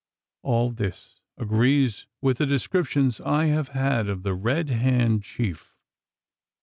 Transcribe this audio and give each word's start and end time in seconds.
All 0.41 0.71
this 0.71 1.21
agrees 1.37 2.07
with 2.21 2.39
the 2.39 2.47
descriptions 2.47 3.21
I 3.23 3.45
have 3.53 3.67
had 3.67 4.09
of 4.09 4.23
the 4.23 4.33
Red 4.33 4.67
Hand 4.69 5.21
chief. 5.23 5.75